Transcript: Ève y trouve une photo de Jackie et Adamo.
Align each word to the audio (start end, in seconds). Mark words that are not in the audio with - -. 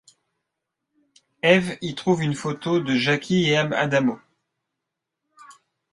Ève 1.43 1.77
y 1.83 1.93
trouve 1.93 2.23
une 2.23 2.33
photo 2.33 2.79
de 2.79 2.95
Jackie 2.95 3.49
et 3.51 3.55
Adamo. 3.57 4.19